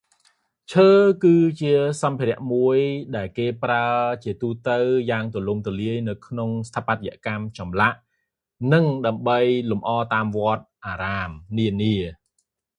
[0.71, 0.89] ឈើ
[1.23, 2.77] គឺជាសម្ភារៈមួយ
[3.15, 3.87] ដែលគេប្រើ
[4.23, 7.97] ជាទូទៅយ៉ាងទូលំទូលាយនៅក្នុងស្ថាបត្យកម្ម ចម្លាក់
[8.73, 9.39] និងដើម្បី
[9.71, 11.95] លម្អតាមវត្ត អារាមនានា